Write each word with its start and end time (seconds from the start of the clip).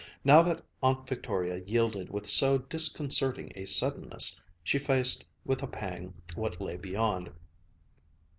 Now 0.23 0.41
that 0.41 0.65
Aunt 0.81 1.07
Victoria 1.07 1.57
yielded 1.63 2.09
with 2.09 2.25
so 2.25 2.57
disconcerting 2.57 3.51
a 3.55 3.67
suddenness, 3.67 4.41
she 4.63 4.79
faced 4.79 5.23
with 5.45 5.61
a 5.61 5.67
pang 5.67 6.15
what 6.33 6.59
lay 6.59 6.75
beyond. 6.75 7.29